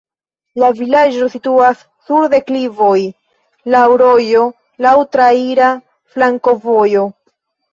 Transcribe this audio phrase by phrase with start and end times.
[0.61, 2.95] La vilaĝo situas sur deklivoj,
[3.75, 4.43] laŭ rojo,
[4.87, 5.71] laŭ traira
[6.17, 7.07] flankovojo.